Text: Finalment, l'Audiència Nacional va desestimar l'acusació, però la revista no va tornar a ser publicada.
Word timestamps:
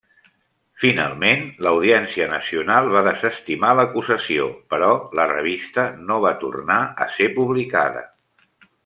Finalment, 0.83 1.43
l'Audiència 1.65 2.25
Nacional 2.31 2.89
va 2.95 3.03
desestimar 3.09 3.73
l'acusació, 3.81 4.47
però 4.75 4.89
la 5.21 5.27
revista 5.33 5.85
no 6.09 6.19
va 6.25 6.33
tornar 6.45 6.79
a 7.07 7.09
ser 7.19 7.29
publicada. 7.41 8.03